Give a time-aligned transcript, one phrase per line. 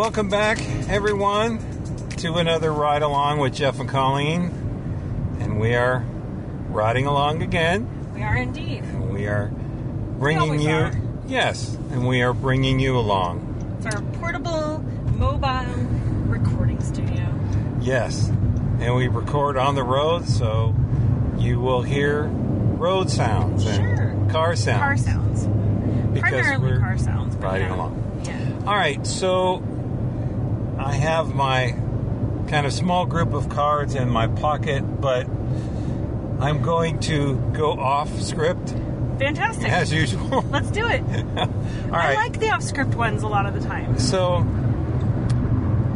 [0.00, 0.58] Welcome back,
[0.88, 1.58] everyone,
[2.16, 4.44] to another ride along with Jeff and Colleen.
[5.40, 5.98] And we are
[6.70, 7.86] riding along again.
[8.14, 8.82] We are indeed.
[8.82, 9.48] And we are
[10.18, 10.72] bringing always you.
[10.74, 10.92] are.
[11.26, 13.76] Yes, and we are bringing you along.
[13.76, 14.78] It's our portable,
[15.18, 15.74] mobile
[16.28, 17.34] recording studio.
[17.82, 18.26] Yes.
[18.80, 20.74] And we record on the road, so
[21.36, 24.28] you will hear road sounds and Sure.
[24.32, 24.80] car sounds.
[24.80, 25.46] Car sounds.
[26.14, 27.36] because Primarily we're car sounds.
[27.36, 27.74] riding yeah.
[27.74, 28.22] along.
[28.24, 28.36] Yeah.
[28.66, 29.62] All right, so
[30.82, 31.74] I have my
[32.48, 35.26] kind of small group of cards in my pocket, but
[36.40, 38.70] I'm going to go off script
[39.18, 39.68] Fantastic.
[39.68, 40.42] as usual.
[40.50, 41.02] Let's do it.
[41.36, 42.14] All I right.
[42.16, 43.98] like the off script ones a lot of the time.
[43.98, 44.38] so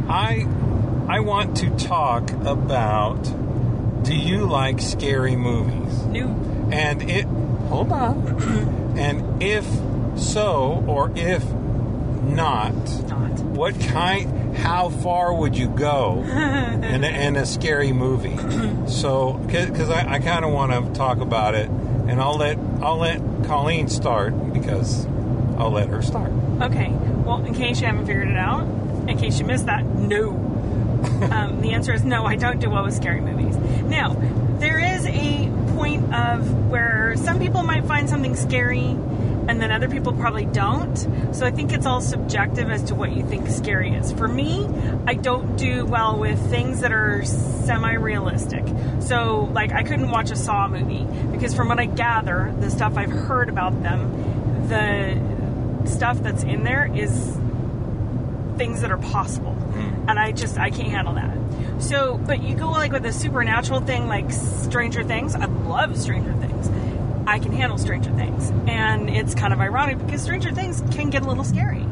[0.08, 0.46] I
[1.08, 3.22] I want to talk about
[4.04, 6.04] do you like scary movies?
[6.04, 6.28] New.
[6.70, 8.94] And it hold on.
[8.98, 9.66] and if
[10.20, 11.42] so or if
[12.24, 12.74] not,
[13.08, 13.40] Not.
[13.40, 18.36] what kind how far would you go in a, in a scary movie
[18.88, 22.98] so because i, I kind of want to talk about it and i'll let i'll
[22.98, 25.06] let colleen start because
[25.58, 26.88] i'll let her start Okay.
[27.24, 28.62] Well, in case you haven't figured it out,
[29.08, 30.30] in case you missed that, no.
[31.32, 32.24] um, the answer is no.
[32.24, 33.56] I don't do well with scary movies.
[33.56, 34.14] Now,
[34.58, 38.96] there is a point of where some people might find something scary,
[39.48, 40.96] and then other people probably don't.
[41.32, 44.12] So I think it's all subjective as to what you think scary is.
[44.12, 44.66] For me,
[45.06, 48.64] I don't do well with things that are semi-realistic.
[49.00, 52.96] So, like, I couldn't watch a Saw movie because, from what I gather, the stuff
[52.96, 57.38] I've heard about them, the stuff that's in there is
[58.56, 60.08] things that are possible mm.
[60.08, 61.36] and i just i can't handle that
[61.82, 66.32] so but you go like with a supernatural thing like stranger things i love stranger
[66.34, 66.53] things
[67.26, 68.50] i can handle stranger things.
[68.66, 71.86] And it's kind of ironic because stranger things can get a little scary.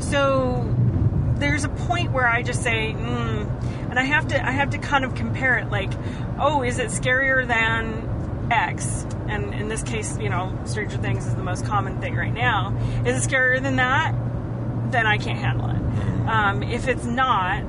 [0.00, 0.74] So
[1.36, 4.78] there's a point where i just say mm, and i have to i have to
[4.78, 5.90] kind of compare it like
[6.38, 9.06] oh is it scarier than x?
[9.28, 12.76] And in this case you know stranger things is the most common thing right now.
[13.04, 14.14] Is it scarier than that?
[14.90, 16.28] Then i can't handle it.
[16.28, 17.64] Um, if it's not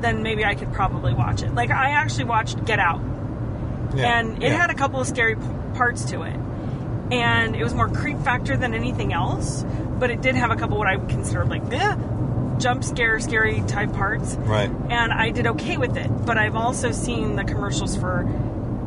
[0.00, 1.54] then maybe i could probably watch it.
[1.54, 3.00] Like i actually watched get out.
[3.94, 4.18] Yeah.
[4.18, 4.56] And it yeah.
[4.56, 5.36] had a couple of scary
[5.76, 6.36] parts to it
[7.12, 9.64] and it was more creep factor than anything else
[9.98, 11.96] but it did have a couple what i would consider like eh,
[12.58, 16.90] jump scare scary type parts right and i did okay with it but i've also
[16.90, 18.24] seen the commercials for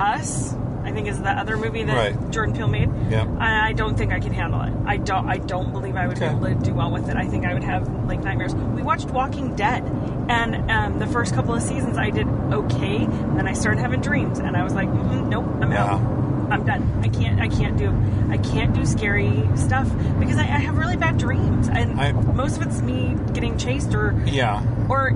[0.02, 2.32] us i think is the other movie that Right.
[2.32, 3.22] jordan peele made Yeah.
[3.24, 6.18] and i don't think i can handle it i don't i don't believe i would
[6.18, 6.28] Okay.
[6.30, 8.82] be able to do well with it i think i would have like nightmares we
[8.82, 9.84] watched walking dead
[10.30, 13.06] and um, the first couple of seasons i did okay
[13.36, 15.86] then i started having dreams and i was like Mm-mm, nope i'm Yeah.
[15.94, 16.19] out
[16.52, 17.94] i'm done i can't i can't do
[18.30, 19.88] i can't do scary stuff
[20.20, 23.94] because i, I have really bad dreams and I- most of it's me getting chased
[23.94, 25.10] or yeah or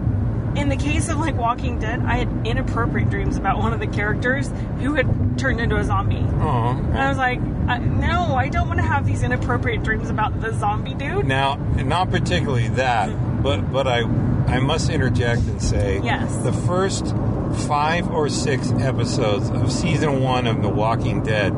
[0.56, 3.88] in the case of like Walking Dead, I had inappropriate dreams about one of the
[3.88, 4.52] characters
[4.82, 6.18] who had turned into a zombie.
[6.42, 10.12] oh And I was like, uh, no, I don't want to have these inappropriate dreams
[10.12, 11.26] about the zombie dude.
[11.26, 13.10] now not particularly that
[13.42, 14.02] but but i
[14.46, 16.36] i must interject and say Yes.
[16.44, 17.16] the first
[17.54, 21.54] five or six episodes of season one of the walking dead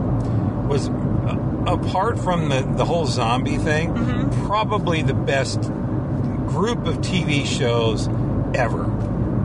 [0.67, 4.45] was uh, apart from the the whole zombie thing Mm-hmm.
[4.45, 8.07] probably the best group of tv shows
[8.57, 8.83] ever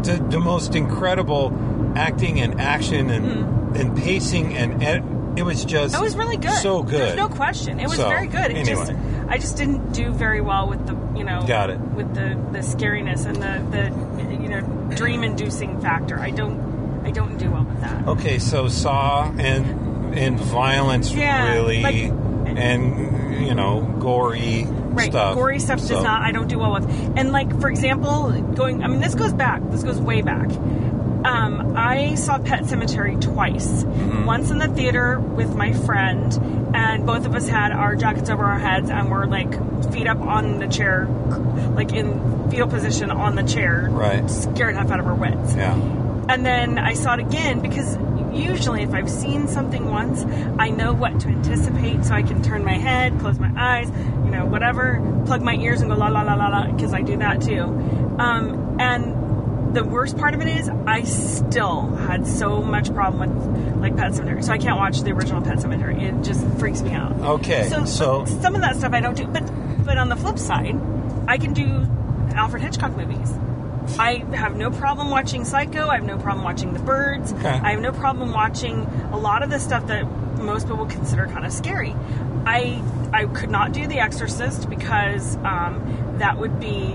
[0.02, 1.52] the, the most incredible
[1.96, 5.04] acting and action and and pacing and ed-
[5.36, 6.02] it was just Mm-hmm.
[6.02, 6.58] It was really good.
[6.58, 7.78] so good There's no question.
[7.78, 8.50] It was So, very good.
[8.50, 8.86] It anyway.
[8.86, 8.92] just,
[9.28, 11.78] I just didn't do very well with the, you know, Got it.
[11.78, 14.60] with the the scariness and the the you know
[14.96, 16.18] dream inducing factor.
[16.18, 16.58] I don't
[17.04, 18.08] I don't do well with that.
[18.08, 22.12] Okay, so Saw and and violence Yeah, really like-
[22.58, 25.34] and you know gory right stuff.
[25.36, 26.84] gory stuff So- does not i don't do well with
[27.16, 30.48] and like for example going i mean this goes back this goes way back
[31.24, 34.24] um, i saw pet sematary twice Mm-hmm.
[34.26, 36.32] once in the theater with my friend
[36.74, 39.52] and both of us had our jackets over our heads and we're like
[39.92, 41.06] feet up on the chair
[41.74, 44.28] like in fetal position on the chair Right.
[44.30, 45.74] scared half out of our wits Yeah.
[46.28, 47.98] and then I saw it again because
[48.32, 50.24] usually if I've seen something once,
[50.56, 53.88] I know what to anticipate so I can turn my head, close my eyes,
[54.24, 57.02] you know, whatever, plug my ears and go la la la la la because I
[57.02, 57.62] do that too.
[58.20, 59.19] Um, and
[59.72, 64.12] the worst part of it is I still had so much problem with like Pet
[64.12, 64.42] Sematary.
[64.44, 66.00] So I can't watch the original Pet Sematary.
[66.02, 67.12] It just freaks me out.
[67.20, 69.44] Okay, So, so- some of that stuff I don't do, but
[69.84, 70.76] but on the flip side,
[71.26, 71.86] I can do
[72.34, 73.32] Alfred Hitchcock movies.
[73.98, 75.88] I have no problem watching Psycho.
[75.88, 77.32] I have no problem watching The Birds.
[77.32, 77.48] Okay.
[77.48, 78.82] I have no problem watching
[79.12, 80.04] a lot of the stuff that
[80.38, 81.94] most people consider kind of scary.
[82.46, 82.82] I
[83.12, 86.94] I could not do The Exorcist because um, that would be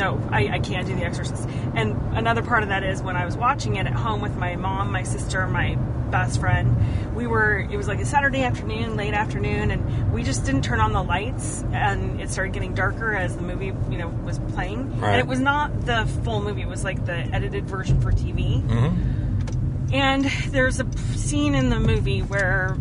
[0.00, 1.46] no, I, I can't do The Exorcist.
[1.74, 4.56] And another part of that is when I was watching it at home with my
[4.56, 5.76] mom, my sister, my
[6.10, 7.14] best friend.
[7.14, 7.58] We were.
[7.70, 11.02] It was like a Saturday afternoon, late afternoon, and we just didn't turn on the
[11.02, 14.98] lights, and it started getting darker as the movie, you know, was playing.
[14.98, 15.10] Right.
[15.10, 18.62] And it was not the full movie; it was like the edited version for TV.
[18.62, 19.94] Mm-hmm.
[19.94, 22.76] And there's a scene in the movie where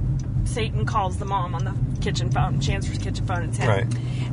[0.45, 2.62] Satan calls the mom on the kitchen phone.
[2.69, 3.44] Answers kitchen phone.
[3.44, 3.68] It's him.
[3.68, 3.88] Right.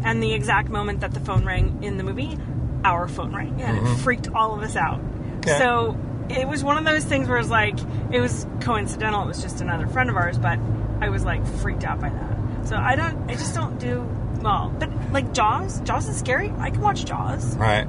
[0.05, 2.39] And the exact moment that the phone rang in the movie,
[2.87, 5.01] our phone rang, and it freaked all of us out.
[5.01, 5.39] Mm-hmm.
[5.41, 5.59] Okay.
[5.59, 5.99] So
[6.29, 7.79] it was one of those things where it was like
[8.13, 9.23] it was coincidental.
[9.23, 10.59] It was just another friend of ours, but
[11.01, 12.67] I was like freaked out by that.
[12.69, 13.31] So I don't.
[13.31, 14.03] I just don't do
[14.41, 14.75] well.
[14.79, 16.53] But like Jaws, Jaws is scary.
[16.59, 17.57] I can watch Jaws.
[17.57, 17.87] Right.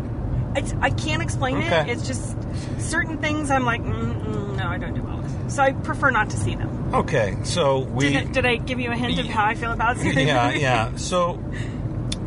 [0.55, 1.71] It's, I can't explain it.
[1.71, 1.91] Okay.
[1.91, 2.35] It's just
[2.79, 5.51] certain things I'm like, mm, mm, no, I don't do well with.
[5.51, 6.93] So I prefer not to see them.
[6.93, 7.37] Okay.
[7.43, 8.13] So we.
[8.13, 10.95] Did, did I give you a hint of how I feel about scary yeah, yeah.
[10.97, 11.39] So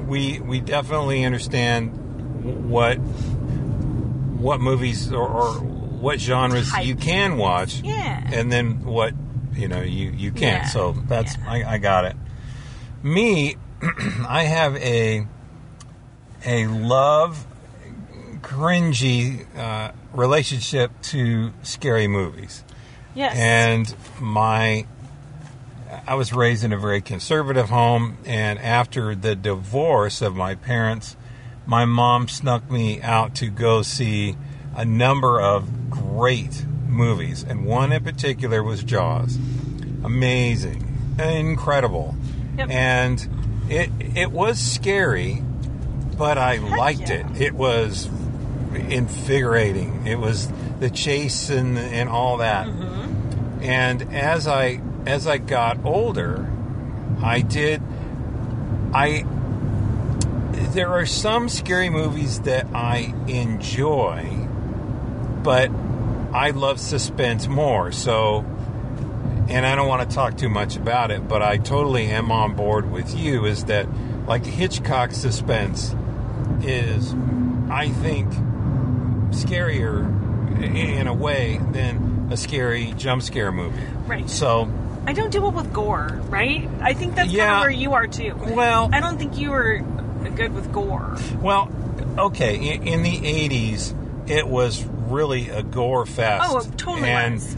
[0.06, 1.99] we we definitely understand
[2.42, 6.86] what what movies or, or what genres Type.
[6.86, 8.28] you can watch, Yeah.
[8.32, 9.14] and then what
[9.54, 10.64] you know you you can't.
[10.64, 11.50] Yeah, So that's yeah.
[11.50, 12.16] I, I got it.
[13.02, 13.56] Me,
[14.28, 15.26] I have a
[16.44, 17.46] a love
[18.40, 22.64] cringy uh, relationship to scary movies
[23.14, 23.36] Yes.
[23.36, 24.86] and my
[26.06, 31.16] I was raised in a very conservative home and after the divorce of my parents
[31.70, 34.36] my mom snuck me out to go see
[34.74, 39.38] a number of great movies and one in particular was Jaws
[40.04, 40.86] amazing
[41.18, 42.14] incredible
[42.58, 42.70] Yep.
[42.70, 43.28] and
[43.68, 45.42] it it was scary
[46.18, 47.28] but I liked yeah.
[47.30, 48.10] it it was
[48.88, 50.48] invigorating it was
[50.80, 53.62] the chase and and all that Mm-hmm.
[53.62, 56.50] and as I as I got older,
[57.22, 57.80] I did
[58.92, 59.24] I
[60.72, 64.46] there are some scary movies that I enjoy,
[65.42, 65.70] but
[66.32, 67.92] I love suspense more.
[67.92, 68.44] So
[69.48, 72.54] and I don't want to talk too much about it, but I totally am on
[72.54, 73.86] board with you is that
[74.26, 75.94] like Hitchcock suspense
[76.62, 77.14] is
[77.68, 78.28] I think
[79.30, 80.06] scarier
[80.62, 83.80] in- a way than a scary jump scare movie.
[84.06, 84.28] Right.
[84.28, 84.68] So,
[85.06, 86.68] I don't do well with gore, right?
[86.80, 87.56] I think that's kind Yeah.
[87.56, 88.34] of where you are too.
[88.54, 89.82] well, I don't think you were
[90.28, 91.16] good with gore.
[91.40, 91.70] well,
[92.18, 92.56] okay.
[92.56, 96.44] In, in the '80s, it was really a gore fest.
[96.48, 97.56] Oh, it totally and, was.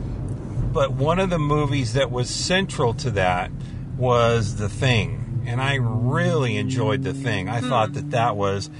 [0.72, 3.50] But one of the movies that was central to that
[3.96, 7.48] was The Thing, and I really enjoyed The Thing.
[7.48, 7.68] I hmm.
[7.68, 8.70] thought that that was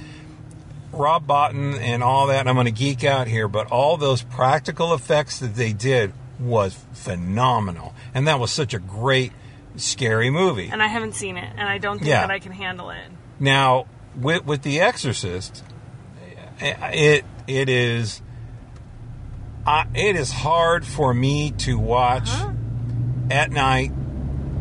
[0.91, 2.41] Rob Bottin and all that.
[2.41, 6.13] and I'm going to geek out here, but all those practical effects that they did
[6.39, 9.31] was phenomenal, and that was such a great,
[9.75, 10.69] scary movie.
[10.71, 12.21] And I haven't seen it, and I don't think Yeah.
[12.21, 13.11] that I can handle it.
[13.39, 15.63] Now, with with The Exorcist,
[16.59, 18.21] it it is
[19.65, 22.51] I, it is hard for me to watch Huh?
[23.31, 23.91] at night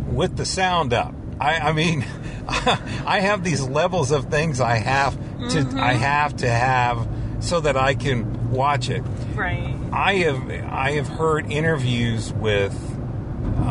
[0.09, 1.15] with the sound up.
[1.41, 2.05] I, I mean,
[2.49, 5.79] I have these levels of things I have to I mm-hmm.
[5.79, 7.09] have to have
[7.41, 9.03] so that I can watch it.
[9.35, 9.77] Right.
[9.93, 12.73] I have I have heard interviews with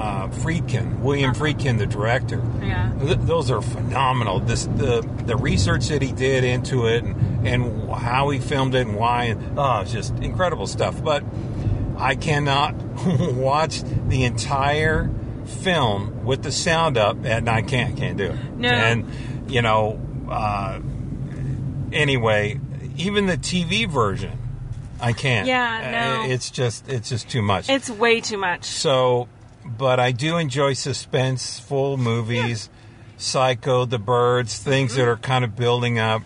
[0.02, 2.42] uh, Friedkin, William Friedkin, the director.
[2.62, 2.92] Yeah.
[3.00, 4.40] Th- those are phenomenal.
[4.40, 8.88] This the the research that he did into it and, and how he filmed it
[8.88, 11.04] and why and oh, it's just incredible stuff.
[11.04, 11.24] But
[11.98, 12.74] I cannot
[13.34, 15.10] watch the entire
[15.46, 18.40] film with the sound up and I can't can't do it.
[18.58, 18.70] No.
[18.70, 19.06] And
[19.52, 20.80] you know, uh,
[21.94, 22.60] anyway,
[22.98, 24.38] even the TV version,
[25.00, 25.48] I can't.
[25.48, 26.22] Yeah, no.
[26.22, 27.70] Uh, It's just it's just too much.
[27.70, 28.66] It's way too much.
[28.66, 29.28] So,
[29.66, 32.70] but I do enjoy suspenseful movies,
[33.18, 35.24] Psycho, The Birds, things that are mm-hmm.
[35.24, 36.24] kind of building up.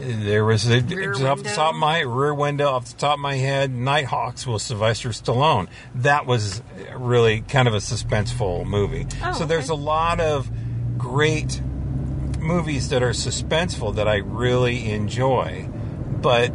[0.00, 3.36] There was a off the top of my rear window, off the top of my
[3.36, 5.68] head, Nighthawks with Sylvester Stallone.
[5.94, 6.62] That was
[6.96, 9.06] really kind of a suspenseful movie.
[9.22, 9.80] Oh, so there's okay.
[9.80, 10.50] a lot of
[10.96, 11.60] great
[12.38, 15.68] movies that are suspenseful that I really enjoy,
[16.20, 16.52] but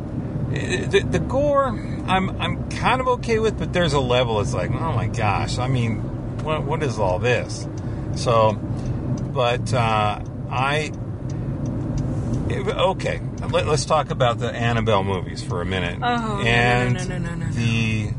[0.50, 4.72] the, the gore I'm I'm kind of okay with, but there's a level it's like,
[4.72, 5.98] oh my gosh, I mean,
[6.44, 7.68] what what is all this?
[8.16, 10.92] So, but uh, I
[12.50, 13.22] okay.
[13.52, 17.46] Let, us talk about the Annabelle movies for a minute, Oh, and no, no, no.
[17.52, 18.10] the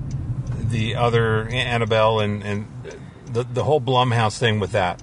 [0.68, 2.66] the other Annabelle and and
[3.32, 5.02] the the whole Blumhouse thing with that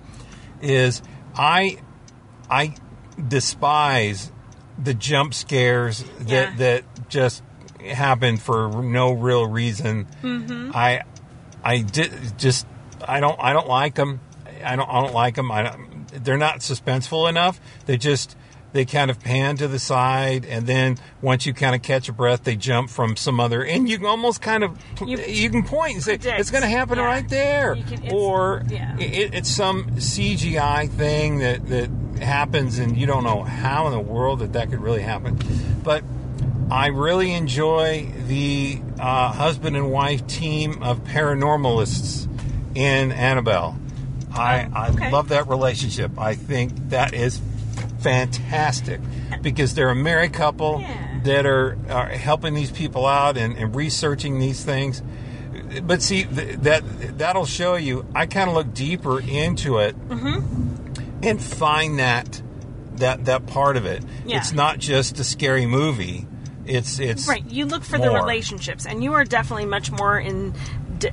[0.61, 1.01] is
[1.35, 1.77] I
[2.49, 2.75] I
[3.27, 4.31] despise
[4.81, 6.55] the jump scares that Yeah.
[6.57, 7.43] that just
[7.85, 10.07] happened for no real reason.
[10.23, 10.71] Mm-hmm.
[10.73, 11.01] I
[11.63, 12.65] I did just
[13.07, 14.19] I don't I don't like them.
[14.63, 15.51] I don't I don't like them.
[15.51, 17.59] I don't, they're not suspenseful enough.
[17.85, 18.35] They just
[18.73, 22.11] they kind of pan to the side, and then once you kind of catch a
[22.13, 25.63] breath, they jump from some other, and you can almost kind of you, You- can
[25.63, 26.41] point and say predict.
[26.41, 27.05] it's going to happen Yeah.
[27.05, 28.97] right there, can- it's- or yeah.
[28.99, 31.89] it, it's some CGI thing that that
[32.21, 35.37] happens, and you don't know how in the world that that could really happen,
[35.83, 36.03] but.
[36.69, 42.27] I really enjoy the uh, husband and wife team of paranormalists
[42.75, 43.77] in Annabelle.
[44.33, 45.11] I, I okay.
[45.11, 46.11] love that relationship.
[46.19, 47.39] I think that is
[47.99, 48.99] fantastic
[49.41, 51.19] because they're a married couple Yeah.
[51.23, 55.01] that are, are helping these people out and, and researching these things.
[55.83, 58.05] But see, th- that that'll show you.
[58.13, 61.23] I kind of look deeper into it Mm-hmm.
[61.23, 62.41] and find that
[62.97, 64.03] that that part of it.
[64.25, 64.37] Yeah.
[64.37, 66.27] It's not just a scary movie.
[66.65, 67.45] It's it's Right.
[67.49, 70.53] You look for the relationships, and you are definitely much more in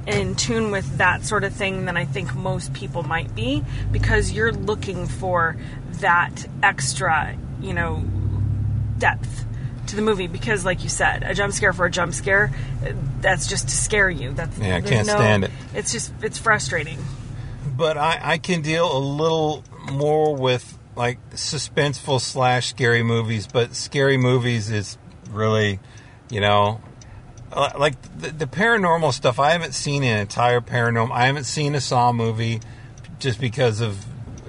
[0.07, 4.33] in tune with that sort of thing than I think most people might be, because
[4.33, 5.57] you're looking for
[6.01, 8.03] that extra, you know,
[8.99, 9.45] depth
[9.89, 10.29] to the movie.
[10.29, 12.53] Because, like you said, a jump scare for a jump scare,
[13.21, 14.33] that's just to scare you.
[14.33, 15.51] That's Yeah, I can't stand it.
[15.75, 16.99] It's just it's frustrating.
[17.77, 23.47] but I, I can deal a little more with like suspenseful slash scary movies.
[23.47, 24.97] But scary movies is
[25.33, 25.79] really,
[26.31, 26.81] you know,
[27.53, 29.39] uh, like the, the paranormal stuff.
[29.39, 31.13] I haven't seen an entire paranormal.
[31.13, 32.61] I haven't seen a Saw movie
[33.19, 34.05] just because of,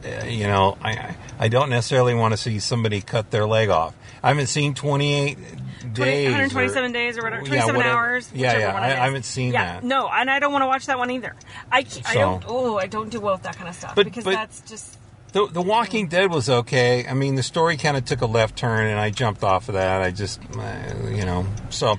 [0.05, 3.93] uh, you know, I I- don't necessarily want to see somebody cut their leg off.
[4.21, 5.37] I haven't seen Twenty Eight
[5.81, 6.55] 20 Days.
[6.55, 7.97] or- days or whatever, Yeah, 27 whatever.
[7.97, 8.31] hours.
[8.33, 8.73] Yeah, yeah.
[8.73, 8.85] I.
[8.85, 9.83] I haven't seen yeah, that.
[9.83, 11.35] No, and I don't want to watch that one either.
[11.71, 12.45] I, I So- don't.
[12.47, 14.97] Oh, I don't do well with that kind of stuff But- because but- that's just.
[15.33, 17.05] The, the Walking Dead was okay.
[17.07, 19.73] I mean, the story kind of took a left turn, and I jumped off of
[19.73, 20.01] that.
[20.01, 21.97] I just, uh, you know, so.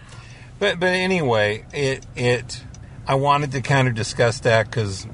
[0.61, 2.63] But but anyway, it it.
[3.07, 5.07] I wanted to kind of discuss that because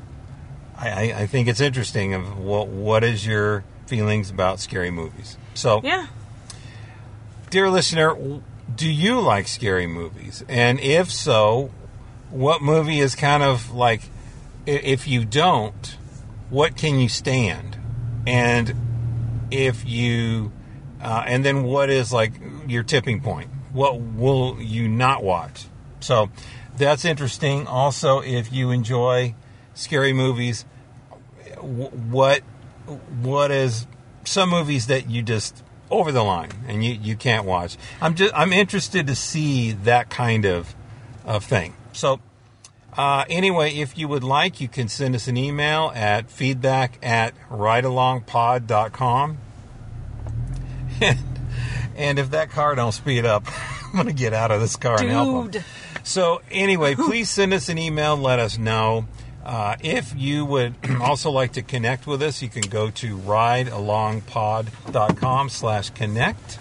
[0.77, 2.13] I, I, I think it's interesting.
[2.13, 5.39] Of what what is your feelings about scary movies?
[5.55, 6.07] So, Yeah.
[7.49, 8.15] dear listener,
[8.77, 10.45] do you like scary movies?
[10.47, 11.71] And if so,
[12.31, 14.03] what movie is kind of like,
[14.67, 15.97] if you don't,
[16.51, 17.79] what can you stand?
[18.27, 20.53] And if you,
[21.03, 22.33] uh, and then what is like
[22.67, 23.51] your tipping point?
[23.73, 25.67] What will you not watch?
[26.01, 26.31] So
[26.77, 27.67] that's interesting.
[27.67, 29.35] Also, if you enjoy
[29.75, 30.65] scary movies,
[31.61, 32.43] what
[33.23, 33.87] what is
[34.25, 38.33] some movies that you just over the line and you, you can't watch i'm just
[38.35, 40.75] i'm interested to see that kind of
[41.25, 42.21] of thing so
[42.97, 47.33] uh, anyway if you would like you can send us an email at feedback at
[47.51, 49.39] ridealongpod.com
[51.01, 51.19] and,
[51.97, 53.45] and if that car don't speed up
[53.85, 55.51] i'm gonna get out of this car and help 'em.
[55.51, 55.65] Dude.
[56.03, 58.17] So anyway, please send us an email.
[58.17, 59.07] Let us know.
[59.45, 65.49] Uh, if you would also like to connect with us, you can go to ridealongpod.com
[65.49, 66.59] slash connect.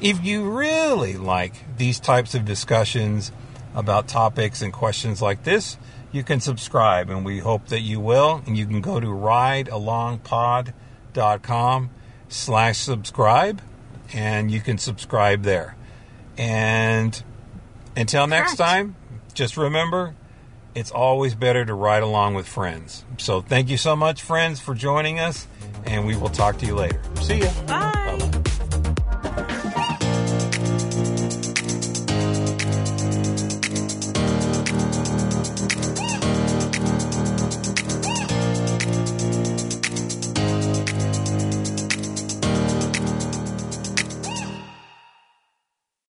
[0.00, 3.30] If you really like these types of discussions
[3.78, 5.78] about topics and questions like this,
[6.10, 8.42] you can subscribe, and we hope that you will.
[8.44, 11.90] And you can go to ridealongpod.com
[12.28, 13.62] slash subscribe,
[14.12, 15.76] and you can subscribe there.
[16.36, 17.22] And
[17.96, 18.70] until next Correct.
[18.70, 18.96] time,
[19.32, 20.16] just remember
[20.74, 23.04] it's always better to ride along with friends.
[23.18, 25.46] So thank you so much, friends, for joining us,
[25.84, 27.00] and we will talk to you later.
[27.20, 27.48] See ya.
[27.66, 28.37] Bye.